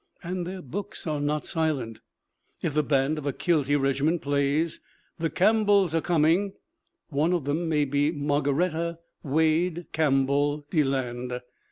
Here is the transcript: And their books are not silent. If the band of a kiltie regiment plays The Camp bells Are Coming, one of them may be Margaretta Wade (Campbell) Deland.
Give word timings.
And 0.23 0.47
their 0.47 0.63
books 0.63 1.05
are 1.05 1.21
not 1.21 1.45
silent. 1.45 1.99
If 2.63 2.73
the 2.73 2.81
band 2.81 3.19
of 3.19 3.27
a 3.27 3.31
kiltie 3.31 3.75
regiment 3.79 4.23
plays 4.23 4.79
The 5.19 5.29
Camp 5.29 5.67
bells 5.67 5.93
Are 5.93 6.01
Coming, 6.01 6.53
one 7.09 7.33
of 7.33 7.45
them 7.45 7.69
may 7.69 7.85
be 7.85 8.11
Margaretta 8.11 8.97
Wade 9.21 9.85
(Campbell) 9.93 10.65
Deland. 10.71 11.39